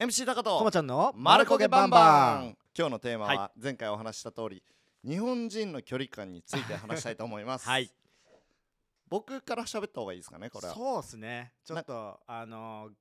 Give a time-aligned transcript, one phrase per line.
[0.00, 1.90] MC 高こまとちゃんのマルコゲバン。
[1.90, 4.62] バン今日のテーマはは前回お話しした通り
[5.06, 7.68] 日本人の距離感について話したいと思います。
[7.68, 7.90] はい。
[9.10, 10.74] 僕から喋った方がいいですかねこれは。
[10.74, 11.52] そうですね。
[11.66, 12.92] ちょっとあのー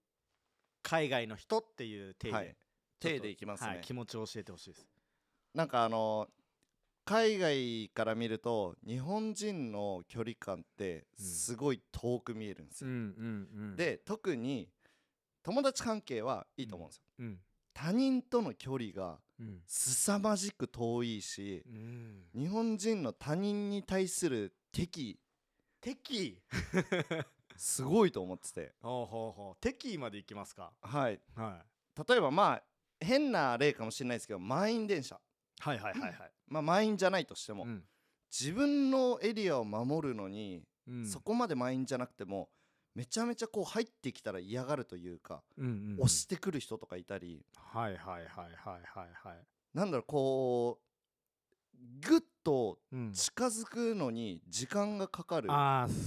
[0.84, 2.46] 海外の人っていう体で、はい。
[2.46, 2.54] ちょっ
[3.00, 3.70] と手でいきますね。
[3.70, 4.86] はい、気持ちを教えてほしいです。
[5.54, 6.28] なんかあの
[7.06, 12.90] 海外から見ると日本人の距離感ってすごい遠く見えるんですよ、
[13.78, 14.70] で特に
[15.44, 17.40] 友達関係はいいと思うんですよ、うん。
[17.74, 19.62] 他人との距離がうん。
[19.66, 22.24] 凄まじく遠いしうん。
[22.36, 25.20] 日本人の他人に対する敵。
[25.82, 26.42] 敵？
[27.56, 28.74] すごいと思ってて。
[28.82, 29.58] ほうほうほう。
[29.62, 30.74] 敵まで行きますか？
[30.82, 31.20] はい。
[31.36, 31.66] は
[32.08, 32.64] 例えばまあ
[33.00, 35.16] 変な例かもしれないですけど満員電車。
[35.16, 35.20] い
[35.62, 36.32] はいはいはいはい。
[36.48, 37.84] まあ満員じゃないとしても、うん。
[38.32, 41.06] 自分のエリアを守るのに、うん。
[41.08, 42.50] そこまで満員じゃなくても
[43.00, 46.04] めちゃめちゃこう入ってきたら嫌がるというか、うんうんうん。
[46.04, 47.46] 押してくる人とかいたり。
[47.56, 49.38] はいはいはいはいはいはい。
[49.74, 50.89] なんだろうこう
[52.02, 53.12] ぐっとうん。
[53.14, 55.50] 近づくのに時間がかかる。
[55.50, 55.52] う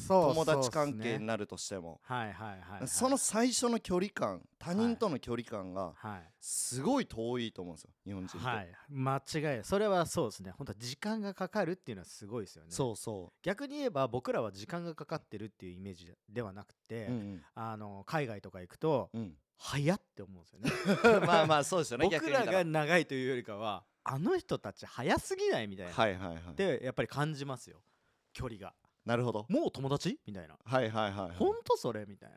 [0.09, 2.01] 友達関係になるとしても。
[2.03, 6.33] はいはいその最初の距離感他人との距離感がはい。
[6.41, 8.69] すごい遠いと思うんですよ日本人って、はい。
[8.91, 10.53] 間違いそれはそうですね。
[10.57, 12.71] 本当は時間がかかるっていうのはすごいですよね。
[12.71, 17.43] そうそ逆に言えば僕らは時間がかかってるっていうイメージではなくて、う、うん。
[17.55, 19.35] あの海外とか行くとうん。
[19.59, 21.19] 早って思うんですよね。
[21.19, 22.09] うん、まあまあそうですよね。
[22.13, 26.55] 僕らが長いというよりかはあの人たち早すぎないみたいな、はいはいはい。
[26.57, 27.83] でやっぱり感じますよ。
[28.33, 28.75] 距離が。
[29.05, 29.47] なるほど。
[29.49, 30.19] もう友達？
[30.27, 32.05] みたいな、はいはいはい、はい、ほんとそれ？
[32.07, 32.37] みたいな、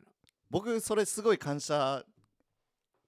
[0.50, 2.04] 僕それすごい感謝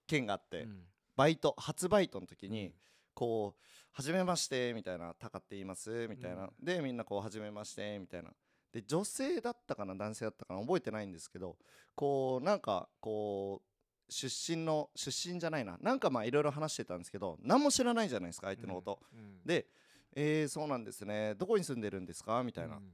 [0.05, 0.83] 件があって、うん。
[1.15, 2.75] バイト初バイトの時に、
[3.15, 6.51] こう「はじめまして」みたいな「タカって言います」みたいな、うん。
[6.63, 8.31] でみんなこう「はじめまして」みたいな。
[8.71, 9.95] で女性だったかな？
[9.95, 10.61] 男性だったかな？
[10.61, 11.57] 覚えてないんですけど
[11.95, 13.67] こうなんかこう
[14.09, 15.77] 出身の出身じゃないな。
[15.81, 19.67] なんかまあいろいろ話してたんですけど何も知らないじゃないですか相手のこと、うんで
[20.15, 21.35] 「えー、そうなんですね。
[21.35, 22.93] どこに住んでるんですか?」みたいな、っうん。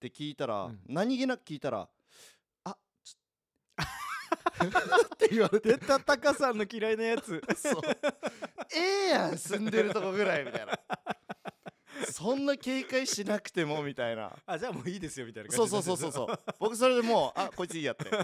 [0.00, 0.80] て聞いたら、うん。
[0.88, 1.88] 何気なく聞いたら
[2.64, 3.84] 「あちょ
[5.14, 5.70] って言われて。
[5.70, 7.42] 出たタカさんの嫌いなやつ。
[7.56, 7.82] そう。
[8.74, 10.78] ええやん住んでるとこぐらいみたいな
[12.14, 14.30] そんな警戒しなくてもみたいな。
[14.46, 15.86] あじゃあもういいですよみたいなそう感じ。
[15.86, 18.04] そうそうそうそう僕それでもうあこいついいやって。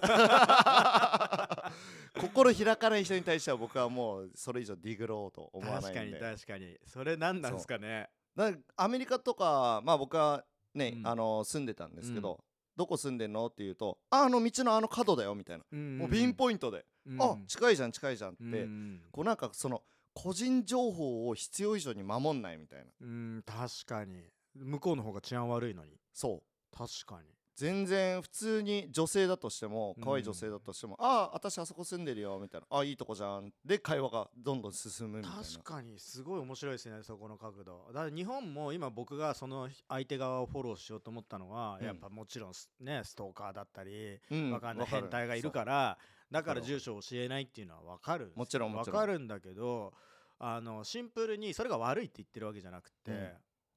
[2.21, 6.79] 心開かない人に対しては僕はもうそれ以上ディグろうと思わない確かにんで確かに。
[6.87, 8.09] それ何なんですかね。
[8.37, 11.07] だアメリカとかまあ僕はね、うん。
[11.09, 12.45] あの住んでたんですけど、う
[12.77, 16.87] どこ住んでんのって言うとああの道のあの角だよみたいな、もうピンポイントで、
[17.19, 19.03] あ近いじゃん近いじゃんって、うん。
[19.11, 19.83] こうなんかその
[20.15, 22.85] 個人情報を必要以上に守んないみたいな。
[23.01, 24.31] うん確かに。
[24.55, 25.93] 向こうの方が治安悪いのに。
[26.13, 26.77] そう。
[26.77, 27.29] 確かに。
[27.57, 30.03] 全然普通に女性だとしてもうん。
[30.03, 35.43] 可愛い女性だとしても、ああ私あそこ住んでるよみたいなあいいとこじゃんで会話がどんどん進むみたいな。
[35.43, 37.85] 確かにすごい面白いですねそこの角度。
[37.89, 41.87] だから日本も今僕がその相手側をフォローしようと思ったのは、うん。
[41.87, 44.51] やっぱもちろんすねストーカーだったり、うん。
[44.53, 45.99] わかんない変態がいるから
[46.31, 48.33] だから住所を教えないっていうのはわかる。
[48.37, 49.01] もちろんもわちろん。
[49.01, 49.93] かるんだけど
[50.39, 53.31] あのシンプルにそれが悪いって言ってるわけじゃなくて、うん。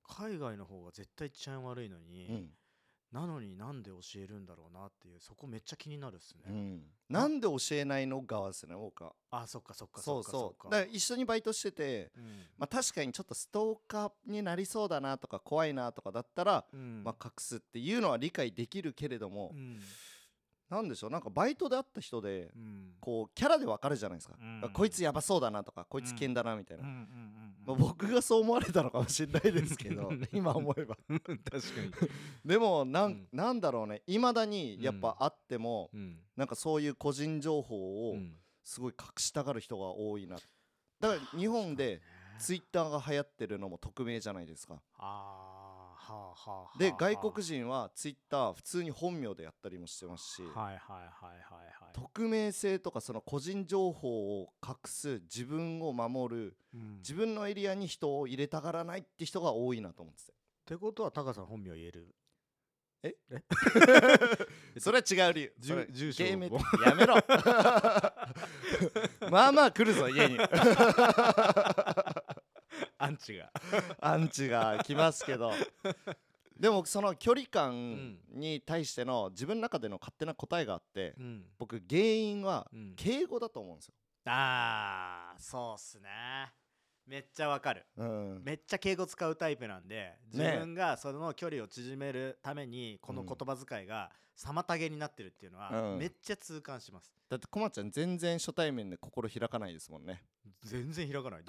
[0.08, 2.50] 海外の方が絶対治安悪いのに、うん。
[3.12, 6.82] なのになんで教えるんだろうなっていうそこめっちゃ気になるっすね、うん。
[7.10, 10.68] なんで教えないの側ですね僕はあそっかそっかそうそう。
[10.68, 12.24] っだから一緒にバイトしててうん。
[12.58, 17.04] まあ確かにちょっとストーカーになりそうだなとか怖いなとかだったら、うん。
[17.04, 19.80] まあ隠すっていうのは理解できるけれども、うん
[20.74, 22.94] なんでしょうなんかバイトで会った人でうん。
[23.00, 24.62] こうキャラで分かるじゃないですか、うん。
[24.64, 30.98] あこいつやばそうだなとかこいつ危険だなみたいな、うんうんうんまあ、僕がそう思われたのかもしれないですけど 今思えば。
[31.10, 31.92] うん確かに。
[32.44, 33.28] でもなん,、うん。
[33.32, 36.20] なんだろうねいまだにやっぱあっても、うん。
[36.36, 38.38] なんかそういう個人情報をうん。
[38.64, 40.38] すごい隠したがる人が多いな。
[41.00, 42.02] だから日本で
[42.40, 44.82] ツイッターが流行ってるのも匿名じゃないですか。
[44.98, 45.53] あ
[46.78, 50.44] で外国人はツイッター普通に本名でやったりもしてますし、
[51.94, 56.98] 匿名性とかその個人情報を隠す自分を守るうん。
[56.98, 60.32] 自分のエリアに人を入れたがらないって人が多いなと思ってて。
[60.32, 60.36] っ
[60.66, 62.16] てことはタカさん本名言える？
[63.04, 63.16] え？
[63.32, 63.44] え？
[64.80, 65.54] それは違う理由。
[65.92, 66.58] 住所 やめろ。
[69.30, 70.38] まあまあ来るぞ家に
[73.04, 73.52] アンチが。
[74.00, 75.52] アンチが来ますけど。
[76.58, 81.46] でもその距離感んに対しての自分の中での勝手な答えがあってうん。
[81.58, 82.94] 僕原因はうん。
[82.96, 83.96] 敬語だと思うんですよ。
[84.26, 86.10] あーそうっすね
[87.08, 87.86] めっちゃわかる。
[87.98, 88.42] うん。
[88.44, 96.00] めっちゃ敬語使うタイプなんで自分がその距離を縮めるためにこの言葉遣いが妨げになってるっていうのはうん。
[96.00, 97.14] めっちゃ痛感します。
[97.30, 100.24] だってこまちゃん全然初対面で心開かないですもんね。
[100.64, 101.44] 全然開かない。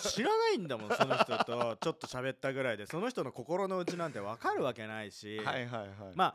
[0.00, 2.86] 知らないんだもんその人とちょっと喋ったぐらいで。
[2.86, 5.90] その人の心の内なんて分かるわけないし、はいはいはい。
[6.14, 6.34] まあ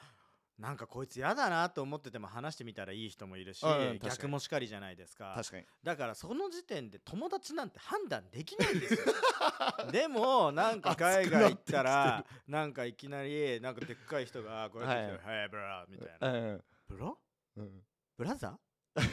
[0.57, 5.33] なんかこいつ嫌だなと思ってても話してみたらいい人もいるし、うん逆もしかりじゃないですか。
[5.35, 5.65] 確かに。
[5.83, 8.99] だからその時点で友達なんて判断できないんですよ。
[9.91, 16.31] でもなんか海外行ったらなんかいきなりなんかでっかい人がこうやって来て「はいブラ」みたいな。
[16.31, 17.13] うん「ブラ？
[17.57, 17.83] うん。
[18.17, 19.01] ブラザー?」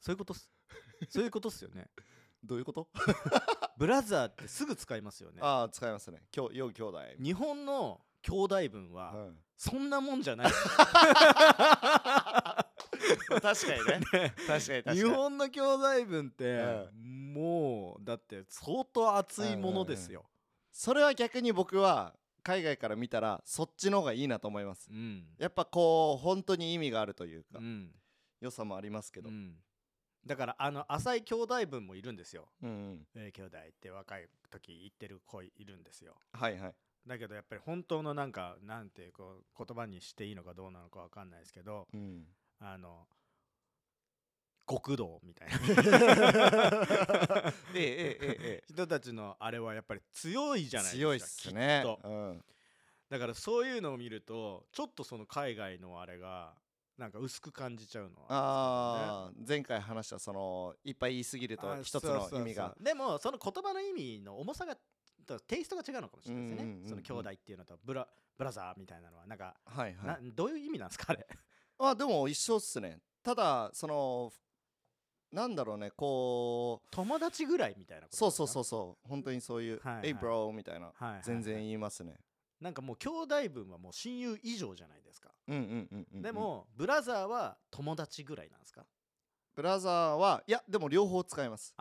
[0.00, 0.50] そういうことっす。
[1.08, 1.90] そういうことっすよね。
[2.42, 2.88] どういうこと？
[3.76, 5.40] ブラザーってすぐ使いますよね。
[5.42, 6.22] ああ使いますね。
[6.30, 7.02] きょよ兄弟。
[7.18, 10.50] 日本の兄弟文はうんそんなもんじゃない。
[10.50, 10.72] 確
[13.42, 14.34] かに ね。
[14.46, 14.96] 確かに確かに。
[14.96, 20.24] 日本の兄弟文ってもうだって相当熱いものですよ。
[20.72, 24.88] それは逆に僕は海外から見たらそっちの方がいいなと思います。
[24.90, 25.28] うん。
[25.36, 27.94] やっぱこう本当に意味があるというか、うん。
[28.40, 29.62] 良さもありますけど、うん。
[30.24, 32.48] だからあの浅い兄弟文もいるんですよ。
[32.62, 33.06] うんうん。
[33.14, 36.16] えー兄弟って若い時言ってる子いるんですよ。
[36.32, 36.74] はいはい
[37.06, 42.26] だけどやっぱり本当のなんかなんてこう言葉にしていいのかどうなのかわかんないですけどうん。
[42.60, 43.06] あの
[44.68, 45.56] 極道みたいな。
[47.74, 48.64] ええええええ。
[48.72, 51.82] 人たちのあれはやっぱり強いじゃないですか強いっすね。
[51.84, 52.08] きっと。
[52.08, 52.44] うん。
[53.08, 56.54] だからそういうのを見るとちょっとその海外のあれが
[56.96, 62.76] なんか薄く感じちゃうのはあー前回話したそのいっぱい言い過ぎるとあ一つの意味が。
[62.78, 64.76] でもその言葉の意味の重さが
[65.38, 66.88] とテイストが違うのかもしれないですね、うんうんうんうん。
[66.88, 68.06] その兄弟っていうのとブラ
[68.36, 71.26] ブラザーみたいなのはなんか、はいはないどういう意味なんですかあれ？
[71.78, 72.98] あでも一緒っすね。
[73.22, 74.32] ただその
[75.32, 79.08] なんだろうねこう友達ぐらいみたいなことそうそうそううそう。
[79.08, 81.22] 本当にそういうはいはい「Hey bro」みたいなはいはいはい。
[81.22, 82.18] 全然言いますね。
[82.60, 88.86] なんかもう兄弟分はもう親友以上じゃないですか、でもブラザーは友達ぐらいなんですか？
[89.54, 91.74] ブラザーはいやでも両方使います。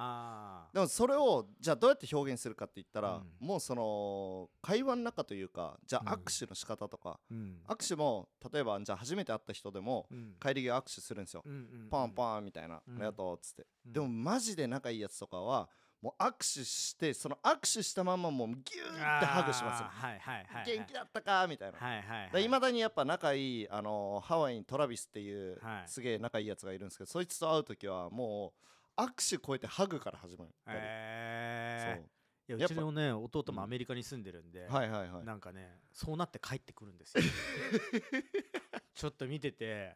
[0.74, 3.48] でもそれをじゃあどうやって表現するかって言ったら、うん。
[3.48, 6.22] もうその会話の中というかじゃあうん。
[6.22, 7.58] 握手の仕方とか、うん。
[7.68, 10.36] 握手も例えばじゃあ初めて会った人でもうん。
[10.42, 13.94] 帰り際握手するんですよ、うんうんパンパンみたいな、うんありがとうっつって、うん。
[13.94, 15.70] でもマジで仲いいやつとかは
[16.02, 19.88] もう握手してその握手したままもうギューってハグしますよ。
[19.90, 20.66] はいはいはいはい。
[20.66, 22.48] 元気だったかみたいな、はいはいい。
[22.48, 25.88] まだにやっぱ仲いい、あのーハワイにトラビスっていう、はい。
[25.88, 28.54] すげえ仲いいやつがいるんですけどそいつと会う時はも
[28.98, 33.56] う握手超えてハグから始まる、えー、いややっぱうちのね弟うん。
[33.56, 35.26] もアメリカに住んでるんで、そうはいはいはい。
[35.26, 37.24] なんかねそうなって帰ってくるんですよ。
[38.96, 39.94] ちょっと見てて、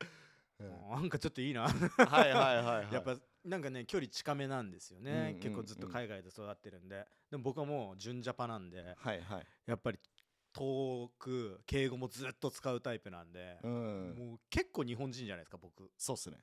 [0.59, 0.89] うん。
[0.91, 1.63] なんかちょっといいな。
[1.63, 1.69] は
[2.27, 2.88] いはいはいはい。
[2.94, 3.15] やっぱ
[3.45, 7.06] なんかね距離近めなんですよね、うんうんうん結構ずっと海外で育ってるんで。
[7.30, 9.45] でも僕はもう純ジャパなんではいはい。
[9.66, 10.00] やっぱり
[10.54, 14.16] 遠く敬語もずっと使うタイプなんで、うん。
[14.18, 15.90] もう結構日本人じゃないですか僕。
[15.98, 16.38] そうっすね。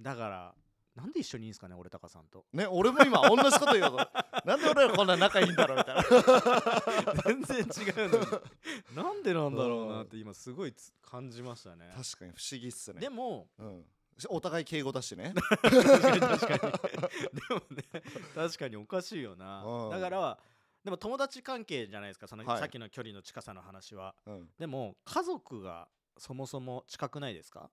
[0.00, 0.54] だから
[0.96, 2.44] なんで一緒にいいんですかね俺高さんと。
[2.52, 4.08] ね俺も今同じこと言おうと
[4.44, 7.22] なんで俺らこんな仲いいんだろうみたいな。
[7.22, 8.96] 全然違うのに。
[8.96, 11.90] なんでなんだろうなって今すごいつ感じましたね。
[11.96, 13.00] 確かに不思議っすね。
[13.00, 13.84] でもうん、
[14.28, 15.34] お互い敬語だしね。
[15.34, 16.60] 確かに確かに。
[16.60, 18.02] でもね
[18.34, 19.64] 確かにおかしいよな。
[19.64, 19.90] うん。
[19.90, 20.38] だから
[20.84, 22.58] でも友達関係じゃないですかその、はい。
[22.58, 24.14] さっきの距離の近さの話は。
[24.26, 24.48] うん。
[24.58, 25.88] でも家族が
[26.18, 27.70] そもそも近くないですか？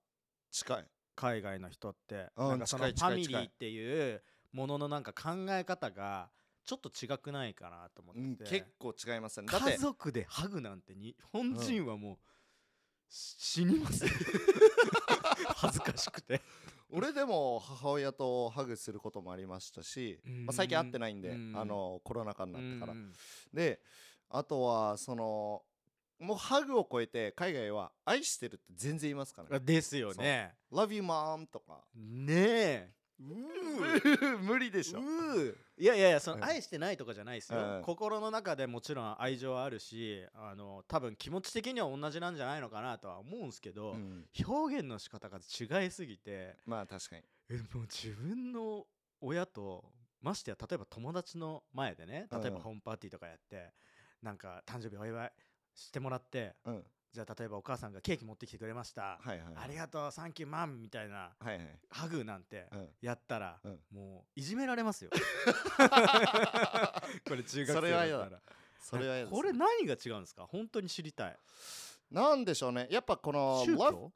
[0.49, 0.87] 近い。
[1.15, 2.31] 海外の人って。
[2.35, 4.23] うんなんかそのファミリーっていう
[4.53, 6.29] もののなんか考え方が
[6.63, 9.47] ちょっと違くないかなと思うんってて、結構違いますね。
[9.47, 12.19] 家族でハグなんて日本人はもう、し
[13.11, 14.05] 死にます
[15.55, 16.41] 恥ずかしくて
[16.89, 22.93] 俺でも母親とハグすることもありましたし、まあ、最近会ってないんで、んあのコロナ禍になってから、
[23.53, 23.79] で
[24.29, 25.61] あとはその
[26.19, 32.93] もうハグを超えて海外は「愛してる」って全然言いますからねですよね「Love you mom」とかねえ
[34.41, 36.39] 無理でしょういやいやいやそうん。
[36.39, 44.25] の愛してないとかじゃないですよ、うん心の中でもちろん愛情はあるしあの多分気持ち的には同じなんじゃないのかなとは思うんですけど、うん。
[44.47, 47.23] 表現の仕方が違いすぎてまあ確かに。
[47.49, 48.85] えもう自分の
[49.21, 49.85] 親と
[50.21, 52.61] ましてや例えば友達の前でね例えばうん。
[52.61, 53.73] ホームパーティーとかやって、
[54.21, 55.31] なんか誕生日お祝い
[55.73, 56.83] してもらってうん
[57.13, 61.79] じゃあ例えばお母さんがケーキ持ってきてくれました、はいはいありがとうサンキューマンみたいなはいはい。
[61.89, 62.87] ハグなんてうん。
[63.01, 63.79] やったら、うん。
[63.91, 65.11] もういじめられますよ。
[67.27, 68.19] これ中学生それは嫌だ。
[68.19, 68.41] だったら
[68.79, 70.45] それは嫌ですこれ何が違うんですか？
[70.47, 71.37] 本当に知りたい。
[72.09, 72.87] なんでしょうね。
[72.89, 74.11] やっぱこの宗教？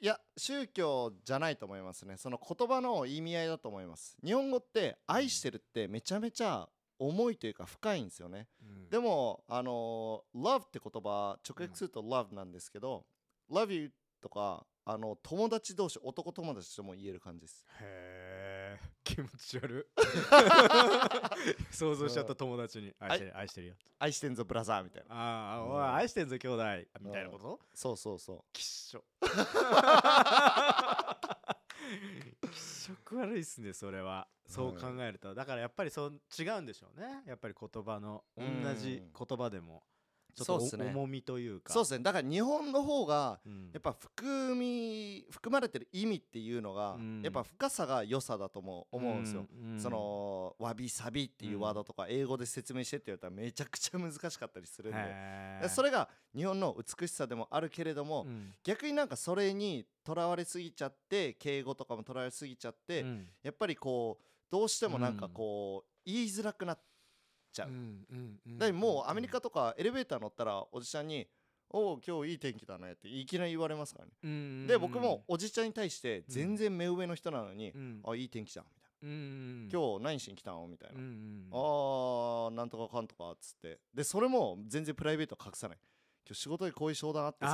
[0.00, 2.16] いや宗教じゃないと思いますね。
[2.16, 4.16] その言葉の意味合いだと思います。
[4.24, 6.68] 日本語って愛してるってめちゃめちゃ
[7.06, 8.48] 重いというか深いんですよね。
[8.62, 8.88] うん。
[8.90, 13.04] でもあの love って言葉直訳すると love なんですけど、
[13.50, 13.90] love you
[14.20, 17.64] とかあの友達同士男友達とも言える感じです。
[17.80, 20.02] へえ気持ち悪い。
[21.74, 22.92] 想像しちゃった友達に。
[22.98, 23.74] 愛してる愛してるよ。
[23.98, 25.14] 愛してんぞブラザーみたいな。
[25.14, 25.94] ああおいうん。
[25.94, 26.64] 愛してんぞ兄弟
[27.00, 27.60] みたいなこと？
[27.74, 29.04] そうそうそ きっしょ
[32.52, 34.28] 気色悪いっすねそれは。
[34.46, 35.34] そう考えると。
[35.34, 37.22] だからやっぱりそう違うんでしょうね。
[37.26, 38.44] やっぱり言葉の同
[38.78, 39.82] じ言葉でも
[40.34, 41.70] ちょっとそうっすね重みというか。
[41.70, 42.02] うそうですね。
[42.02, 43.70] だから日本の方がうん。
[43.72, 47.22] やっぱ含み含まれてる意味っていうのが、うん。
[47.22, 49.46] やっぱ深さが良さだとも思うんですよ、
[49.76, 58.52] うそのわびさびっていうワードとか英語で説明してって言われたらめちゃくちゃ難しかったりするんで、それが日本の美しさでもあるけれども、うん。
[58.64, 63.28] 逆になんかそれにとらわれすぎちゃって敬語とかもとらわれすぎちゃって、うん。
[63.42, 66.78] やっぱりこうどうしてもなんかこう、言いづらくなっ
[67.52, 67.70] ちゃう。
[68.58, 71.28] だもうアメリカとかエレベーター乗ったらおじちゃんに
[71.70, 74.12] 「おお今日いい天気だね」っていきなり言われますからね。
[74.22, 80.98] うんで僕もおじちゃんに対して全然目上の人なのにうん「あいい天気じゃん」みたいうんな「今日何しに来たの?」みたいな。
[80.98, 83.78] うんうんあーなんとかかんとかっつって。
[83.94, 85.78] でそれも全然プライベート隠さない。
[86.24, 87.50] 今日仕事でこういう商談あってさ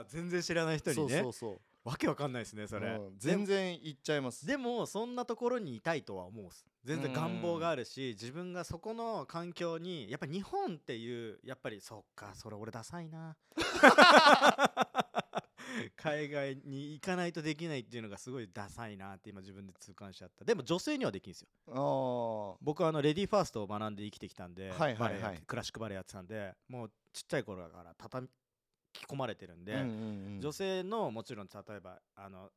[0.00, 1.16] あー全然知らない人みたいにね。
[1.16, 4.46] なそうそうわけわかんないですねそれ、うん全然言っちゃいます。
[4.46, 6.46] でもそんなところにいたいとは思う
[6.82, 13.36] 全然願望があるし自分がそこの環境にやっぱ日本っていうやっぱりそっかそれ俺ダサいな。
[15.96, 20.44] 海外に行かないとできないっていうのがすごいダサいなって今自分で痛感しちゃった。
[20.44, 21.48] でも女性にはできるんですよ。
[21.68, 24.96] あ僕はあのレディーファーストを学んで生きてきたんで、はい
[25.46, 28.28] クラシックバレエやってたんでもうちっちゃい頃から叩
[28.94, 30.40] き込まれてるんで、ーうんうんうん。
[30.40, 32.50] 女性のもちろん例えばあの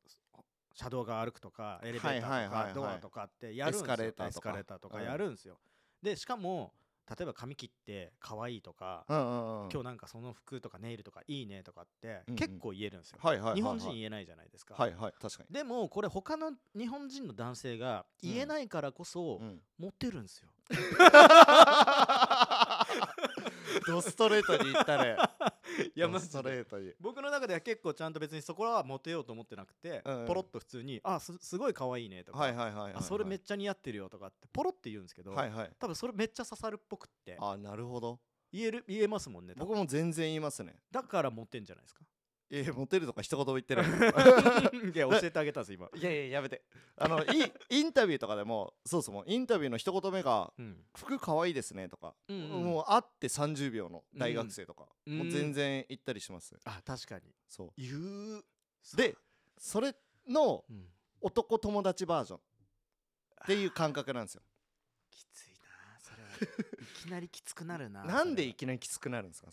[0.74, 3.94] 車道が歩くとかエレベーターとかドアとかってやるんですよ。
[3.94, 5.01] エスカレーターとか。
[5.01, 5.58] やるんですよ、
[6.01, 6.72] でしかも
[7.10, 9.70] 例えば髪切って可愛いとか、うんうんうん。
[9.72, 12.36] 今日なんかその服とかネイルとかいいねとかってうんうん。
[12.36, 13.62] 結構言えるんですよ、はいはいはいはい。
[13.62, 15.53] 日本人言えないじゃないですか、はいはい確かに。
[15.53, 19.62] でもこれ他の日本人の男性が言えないからこそうん。
[19.79, 20.50] モテるんですよ、
[23.86, 25.17] ドストレートに言ったね。
[25.95, 26.93] いやドストレートに。
[27.00, 30.27] 僕の中では結構ちゃんと別にそこはモテようと思ってなくて、うんうん。
[30.27, 32.93] ポロッと普通に「あすすごい可愛いね」とか、はいはいはいはいはい。
[32.95, 35.71] あそれめっちゃ似合ってるよとかってポロって言うんですけど、はいはい。
[35.79, 38.19] 多分それめっちゃ刺さるっぽくってあなるほど。
[38.51, 39.67] 言える言えますもんね多分。
[39.67, 40.75] 僕も全然言いますね。
[40.91, 42.01] だからモテんじゃないですか？
[42.49, 43.85] いやモテるとか一言も言ってない。
[44.95, 46.63] いや教えてあげたんです今、いやいややめて。
[46.95, 52.63] あのいインタビューとかでもそうそうインタビューの一言目がうん「服可愛いですね」とか、うんうん。
[52.63, 57.33] もう会って30秒の大学生とか、うんもう全然言ったりします、あ確かに。
[57.49, 58.37] そ言う。
[58.39, 58.45] う
[58.95, 59.15] で
[59.57, 59.95] それ
[60.27, 60.89] のうん。
[61.19, 62.41] 男友達バージョンっ
[63.47, 64.43] ていう感覚なんですよ。
[65.09, 66.23] きついなそれ。
[66.23, 69.49] はいきなりきつくなるな なんでいそきなりきつくなるんですか？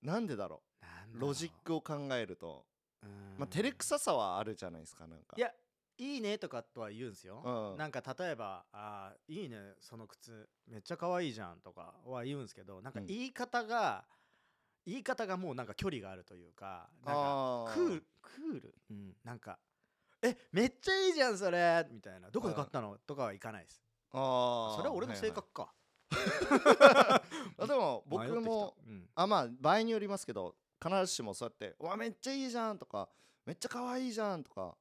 [0.00, 0.71] なんでだろう？
[1.12, 2.64] ロジックを考えると、
[3.02, 3.10] うん。
[3.38, 5.34] まあ、照れくささはあるじゃないですかなんか。
[5.36, 5.52] いや
[5.98, 7.78] いいねとかとは言うんですよ、うん。
[7.78, 13.06] なんか例えばあーいいねその靴めっちゃ可愛いじゃんとかは言うんですけどなんかうん。
[13.06, 14.04] 言い方が、
[14.86, 19.58] 言い方がもうなんか距離があるというかなんかクールクール、うん、なんか
[20.22, 21.86] えめっちゃいいじゃんそれ！
[21.90, 22.30] みたいな。
[22.30, 22.96] どこで買ったの？
[23.06, 23.82] とかはいかないです。
[24.12, 24.76] あー。
[24.76, 25.74] それは俺の性格か、
[27.58, 28.50] あでも僕迷ってきた。
[28.50, 29.08] もうん。
[29.14, 33.08] あまあ場合によりますけど必ずしもそうやって「うわめっちゃいいじゃん」とか
[33.46, 34.76] 「めっちゃ可愛いじゃん」とか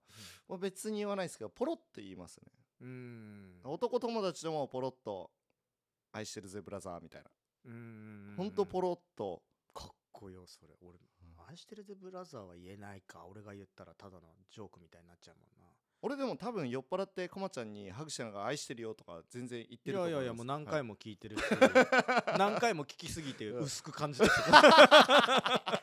[0.47, 2.51] は別に言わないですけどポロって言いますね。
[2.81, 3.61] うん。
[3.63, 5.31] 男友達でもポロッと
[6.11, 7.29] 「愛してるぜブラザー」みたいな。
[7.65, 8.33] うん。
[8.37, 9.43] ほんとポロッと。
[9.73, 10.75] かっこよそれ。
[10.81, 10.99] 俺
[11.47, 15.65] 愛してるぜブラザーは言えないか俺が言ったらただのジョークみたいになっちゃうもんな。
[16.03, 21.43] 俺でも多分酔っ払ってこまちゃんにハグしながら愛してるよとか全然言っているいやいやいやもう何回も、も聞いてるし、
[22.39, 24.31] 何回も聞きすぎてうん薄く感じてる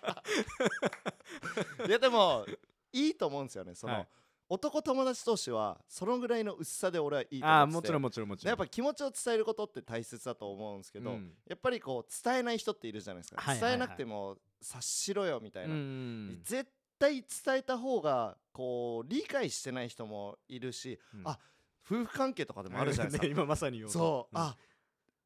[1.86, 2.44] い、いやでも
[2.92, 3.74] いいと思うんですよね。
[3.74, 4.08] その、はい。
[4.50, 8.50] 男友達同士はそのぐらいの薄さで俺はいいと思っああもちろんもちろんもちろん。
[8.50, 11.32] やっぱ気持ちを伝えることって大切だと思うんですけど、うん。
[11.46, 13.78] やっぱりこう伝えない人っているじゃないですか、はいはいはい。
[13.78, 21.22] 伝えなくても察しろよみたいな、うん絶対伝えた方がこう理解してない人もいるし、うん。
[21.24, 21.38] あ
[21.84, 24.28] 夫婦関係とかでもあるじゃないですか、 ね今まさに言おう。
[24.32, 24.38] う、ん。
[24.38, 24.56] あ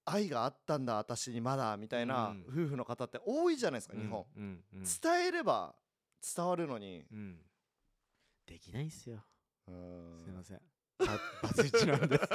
[0.05, 2.45] 愛があったんだ私にまだみたいなうん。
[2.49, 5.75] 夫婦の方って多いじゃないですか、日本、伝えれば
[6.37, 7.39] 伝わるのに、うん。
[8.47, 9.25] できないっすよ。
[9.69, 10.23] うん。
[10.25, 10.61] すいません。
[10.99, 11.07] バ
[11.43, 12.21] バツイチなんで。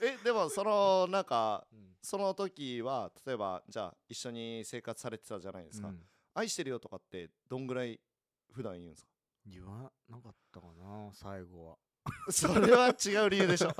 [0.00, 1.88] えでもそのなんかうん。
[2.00, 6.08] その時は例えばじゃあ一緒に生活されてたじゃないですか、うん。
[6.34, 8.00] 愛してるよとかってどんぐらい
[8.52, 9.10] 普段言うんですか？
[9.46, 11.78] 言わなかったかな最後は
[12.30, 13.74] それは違う理由でしょ。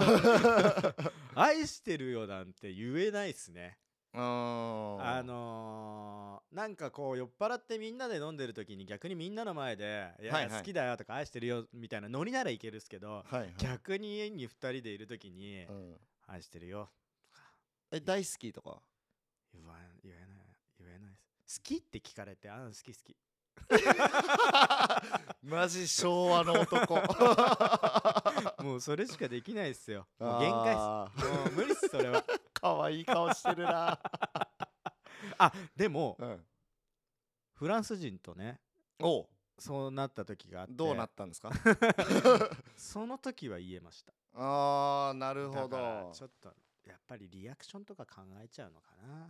[1.34, 3.78] 愛してるよなんて言えないっすね。
[4.12, 16.90] あのー、なんかこう酔っ払ってみんなで飲んでる時に逆にみんなの前で「いや、好きだよ」とか「愛してるよ」みたいなノリならいけるっすけどはいはい、逆に家に2人でいる時にうん、「愛してるよ」
[17.92, 18.82] え大好きとか？
[19.52, 21.60] 言わん言えない言えないです。
[21.60, 23.16] 好きって聞かれて「あ好き好き」
[25.42, 26.94] マジ昭和の男。
[28.62, 30.06] もうそれしかできないっすよ。
[30.18, 31.24] もう限界っあす。
[31.26, 32.22] もう無理っすそれは。
[32.22, 33.98] ー可愛い顔してるな、
[35.38, 36.44] あでもうん、
[37.54, 38.60] フランス人とね
[39.00, 39.22] お。
[39.22, 40.72] うそうなった時があって。
[40.74, 41.50] どうなったんですか？
[42.76, 44.12] その時は言えました。
[44.34, 49.28] あーなるほだからどちょっとやっぱりリアクションとか考えちゃうのかな。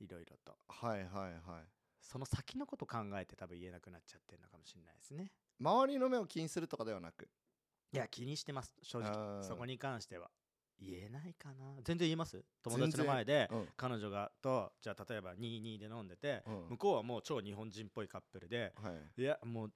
[0.00, 0.56] いろいろと。
[0.68, 1.68] はいはいはい
[2.00, 5.30] その先のこと考えて多分言えなくなっちゃってるのかもしれないですね。
[5.60, 7.28] 周りの目を気にするとかではなく？
[7.92, 9.42] いや気にしてます正あ直ー。
[9.42, 10.30] そこに関しては
[10.80, 11.74] 言えないかな。
[11.82, 12.44] 全然言えます？
[12.62, 13.68] 友達の前でうん。
[13.76, 16.66] 彼女がとじゃあ例えば22で飲んでて、うん。
[16.70, 19.20] 向こうはもう超日本人っぽいカップルではい。
[19.20, 19.72] いやもう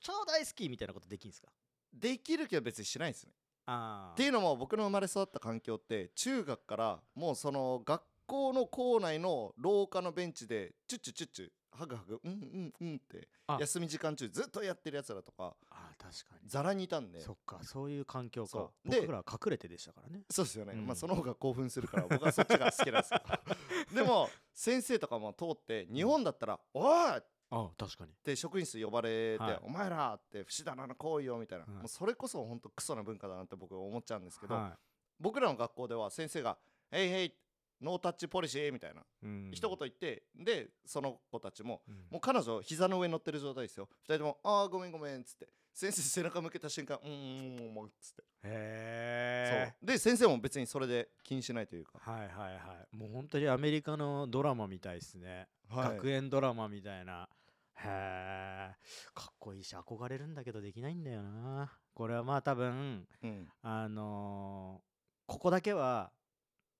[0.00, 1.48] 超大好きみたいなことできんすか？
[1.92, 3.32] できるけど別にしないですね。
[3.66, 13.58] ああっていうのも僕の生まれ育った環境って中学からもうその学校の校内の廊下のベンチでチュッチュチュッチュハグハグうんうんうんってあ。
[13.60, 16.48] 休み時間中ずっとやってるやつらとかあー確かに。
[16.48, 17.20] ざらにいたんで。
[17.20, 18.48] そっかそういう環境か。
[18.48, 18.90] そう。
[18.90, 20.22] で僕らは隠れてでしたからね。
[20.30, 20.86] そうですよね、うん。
[20.86, 23.20] まあその方が興奮するから僕はそっちが好きなんですよ
[23.94, 27.22] でも先生とかも通って日本だったら「おい!」っ
[27.52, 28.12] ああ確かに。
[28.22, 29.60] て職員室呼ばれて「はい。
[29.62, 31.74] お前ら!」って不死だなの行為よみたいな、はい。
[31.74, 34.78] もうそれこそ本当クソな文化だなって僕は思っちゃうんですけど、は
[35.18, 36.58] 僕らの学校では先生が
[36.92, 37.34] 「へいへい
[37.80, 39.50] ノータッチポリシー」みたいな、いうん。
[39.52, 41.94] 一言言ってでその子たちもうん。
[42.10, 43.88] もう彼女膝の上に乗ってる状態ですよ。
[44.02, 45.48] 二人とも「ああごめんごめん」っつって。
[45.72, 52.96] 先生背中向けた瞬間「うんうんうんうん」っつって、へえで先生も別にそれで気にしないというか、はいはいはい。
[52.96, 55.96] もう本当にアメリカのドラマみたいですね、はい。
[55.96, 57.28] 学園ドラマみたいな。
[57.76, 58.74] へえ
[59.14, 61.72] かっこいいし憧れるんだけどできないんだよな。
[61.94, 64.90] これはまあ多分うん、あのー
[65.26, 66.10] ここだけは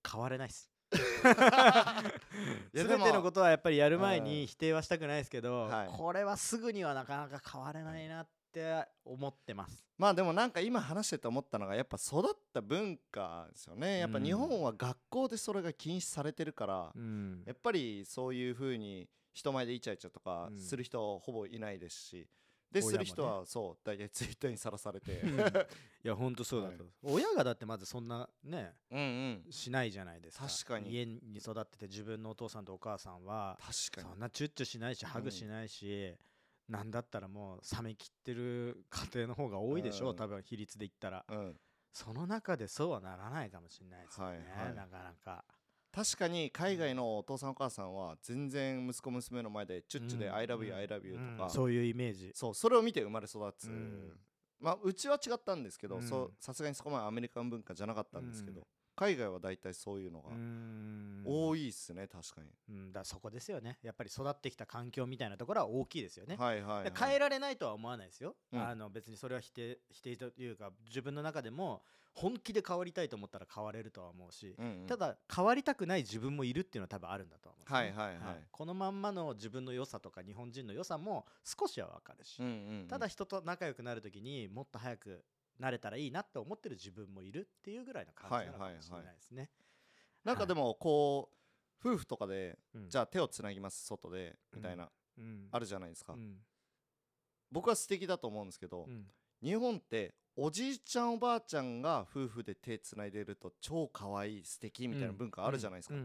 [0.05, 0.69] 変われないっす
[2.73, 5.87] 全てのことはやっぱりやる前はいに否定はしたくないですけど、はい。
[5.87, 9.85] これはすぐにはなかなか変われないなって思ってます。
[9.97, 13.99] まあでもなんか今話してて思ったのがやっぱ育った文化ですよね。
[13.99, 17.43] やっぱ日本は学校でそれが禁止されてるから、うん。
[17.45, 20.59] やっぱりそういう風に人前でイチャイチャとかうん。
[20.59, 22.27] する人はほぼいないですし、
[22.71, 25.19] でする人はそう大体ツイッターにさらされて。
[25.21, 25.39] うん。
[26.03, 29.51] いやほんとそうだと、親がだってまずそんなねうんうん。
[29.51, 30.47] しないじゃないですか。
[30.47, 30.91] 確かに。
[30.91, 34.09] 家に育ってて自分のお父さんとお母さんは確かに。
[34.09, 36.15] そんなチュッチュしないしハグしないし、
[36.69, 40.15] なんだったらもう冷めきってる家庭の方が多いでしょう、うん。
[40.15, 41.25] 多分比率で言ったら。
[41.27, 41.59] うん。
[41.93, 44.75] その中でそうはならないかもしれないですよね、はいはい。
[44.75, 45.43] なかなか
[45.93, 50.35] 確かに海外のお父さんお母さんは全然息子娘の前でチュッチュで「うん。
[50.35, 51.49] I love you うん I love you」とか、うん。
[51.49, 52.31] そういうイメージ。
[52.33, 54.17] そうそれを見て生まれ育つ、うん。
[54.59, 55.99] まあうちは違ったんですけど、
[56.39, 61.23] さすがにそこまでアメリカン文化じゃなかったんですけど、うん海外は大体そういうのがうん。
[61.25, 63.77] 多いっすね確かに、うん、だそこですよね。
[63.83, 68.61] やっぱり育ってきた環境みたいなところは大きいですよね、はいはい、はい、で変えられないとは思わないですよ、うん。
[68.61, 74.87] あの別にそれは否定否定というか自分の中でも本気で変わりたいと思ったら変われるとは思うし、うんうん。
[74.87, 77.61] ただ変わりたくない自分もいるっていうのは多分あるんだと思う。
[77.61, 78.17] んですね、はいはい。
[78.17, 78.43] はい。
[78.51, 82.87] このまんまの自分の良さとか日本人の良さも少しはわかるし、うんうんうん。
[82.87, 85.23] ただ人と仲良くなるときにもっと早く
[85.61, 89.49] なれたらいいなって思ってる自分もいるっていうぐらいの感じなのかもしれないですね。
[90.25, 91.29] なんかでもこ
[91.83, 92.89] う夫婦とかで、うん。
[92.89, 95.47] じゃあ手をつなぎます外でみたいな、うん。
[95.51, 96.37] あるじゃないですか、うん。
[97.51, 99.05] 僕は素敵だと思うんですけど、うん。
[99.43, 105.95] 日本っておじいちゃんおばあちゃんが夫婦で手つないでると超可愛い素敵みたいな文化あるじゃないですか、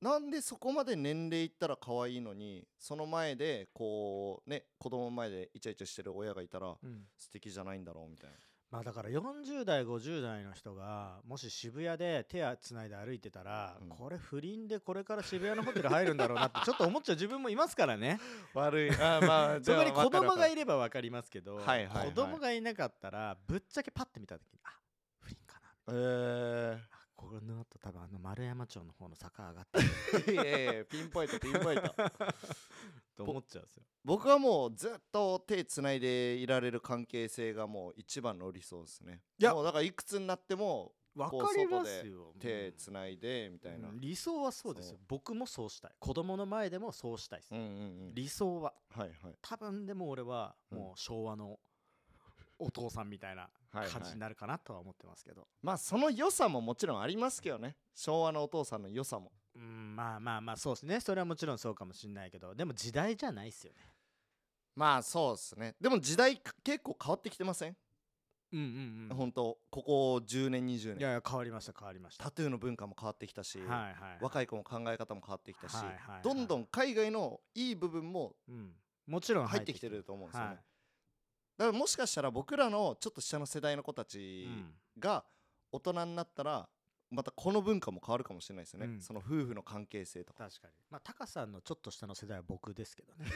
[0.00, 7.08] なんでそこまで年齢いったら可愛いのにその前でこうね子供の前でイチャイチャしてる親がいたらうん。
[7.18, 8.36] 素敵じゃないんだろうみたいな
[8.70, 13.88] まあだから40代50代の人がもし渋谷で手をつないで歩いてたら、うん。
[13.88, 18.20] これ不倫でこれから渋谷のホテル入るんだろうなって ちょっと思っちゃう自分もいますからね。
[18.54, 18.90] 悪い。
[18.92, 22.08] あ まあそこに子供がいるるば分かりますけど、はいはいはい。
[22.10, 24.78] 子供がいなかったらぶっちゃけパッて見た時にあ
[25.18, 26.99] 不倫かなえあ
[27.30, 31.94] この後多分あの丸山町の方の坂上がって、いやいやピンポイントピンポイント
[33.16, 33.84] と思っちゃうんですよ。
[34.04, 42.34] 僕はもうずっと手つないでいられる関係性がもう一番の理想ですねいやもうだからいくつになってもわこうかりますよ。
[42.40, 47.68] 手つないでみたいな、うん理想はそうですよ僕もそうしたい子供の前でもそうしたいです、うんうんう
[48.10, 51.60] ん理想ははいはい多分でも俺はもう昭和の
[52.58, 57.76] お父さんみたいな感じになるかなとは思ってますけど、まあその良さももちろんありますけどね。
[57.94, 59.32] 昭和のお父さんの良さも。
[59.54, 61.00] うんまあまあまあそうですね。
[61.00, 62.54] それはもちろんそうかもしれないけど。
[62.54, 63.78] でも時代じゃないっすよね。
[64.74, 65.74] まあそうですね。
[65.80, 67.76] でも時代か結構変わってきてません、
[68.52, 69.16] うんうんうん。
[69.16, 70.98] 本当ここ10年20年。
[70.98, 72.24] いやいや変わりました変わりました。
[72.24, 76.22] タトゥーの文化も変わってきたし、はいはい若い子も考え方も変わってきたし、はいはいはい。
[76.22, 78.72] どんどん海外のいい部分もうん、
[79.06, 80.02] もちろん入ってきてる。
[80.04, 80.58] と思うんですよね、はい
[81.60, 84.72] だからもしかしたら僕らのちょっと下の世代の子たちうん。
[84.98, 85.24] が
[85.70, 86.66] 大人になったら
[87.10, 89.00] またこの文化も変わるかもしれないですよね、うん。
[89.02, 90.44] その夫婦の関係性とか。
[90.44, 90.74] 確かに。
[90.90, 93.26] まあタカさんのちょっと下の世代は僕ですけどね。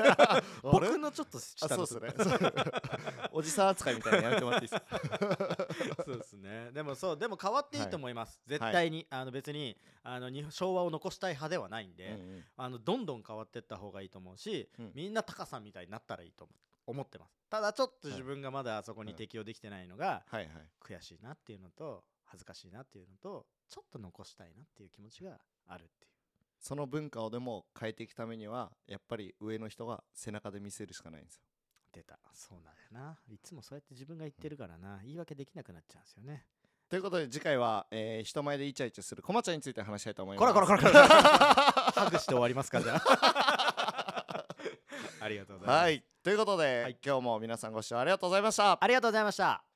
[0.62, 2.36] 僕のちょっとあ下のそうですね。
[3.32, 5.68] おじさん扱いみたいなのやめてもらっていいですか？
[6.06, 6.70] そうですね。
[6.72, 12.44] でもそうでも変わっていいと思います、絶対に、あの別にあの日本昭和を残したい派ではないんで、うんうん。
[12.56, 14.92] あのどんどん変わっていった方がいいと思うし、うん。
[14.94, 16.54] みんなタカさんみたいになったらいいと思
[16.86, 17.32] 思ってます。
[17.50, 20.24] ただちょっと自分がまだあそこに適応できてないのが
[20.80, 26.12] 悔しいなっていうのと恥ずかしいなっていうのとちょっと残したいなっていう気持ちがあるっていう。
[26.58, 31.42] その文化をでも変えていくためにはやっぱり上の人が背中で見せるしかないんですよ。
[31.92, 32.18] 出た。
[32.32, 33.18] そうなんだよな。
[33.28, 35.00] いつもそうやって自分が言ってるからな。
[35.02, 36.46] 言い訳できなくなっちゃうんですよね。
[36.88, 40.54] ということで次回は、えー人前でイチャイチャするコマちゃんについて話したいと思います。
[40.54, 43.51] こらこらこらこらハグして終わりますかじゃあ
[45.22, 46.04] ありがとうございます、はい。
[46.22, 46.96] ということで、はい。
[47.04, 48.78] 今日も皆さんご視聴ありがとうございました。
[48.82, 49.71] ありがとうございました